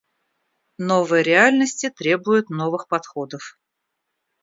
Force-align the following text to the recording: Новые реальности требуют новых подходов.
Новые 0.79 1.21
реальности 1.21 1.91
требуют 1.91 2.49
новых 2.49 2.87
подходов. 2.87 3.59